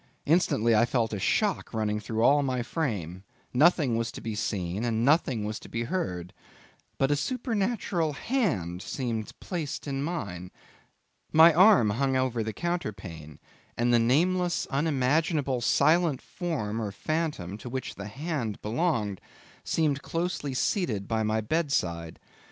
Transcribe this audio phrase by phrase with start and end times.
[0.25, 3.21] Instantly I felt a shock running through all my frame;
[3.53, 6.33] nothing was to be seen, and nothing was to be heard;
[6.97, 10.49] but a supernatural hand seemed placed in mine.
[11.31, 13.37] My arm hung over the counterpane,
[13.77, 19.21] and the nameless, unimaginable, silent form or phantom, to which the hand belonged,
[19.63, 22.17] seemed closely seated by my bed side.